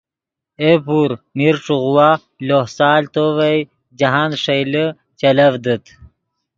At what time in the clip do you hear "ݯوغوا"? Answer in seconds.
1.63-2.09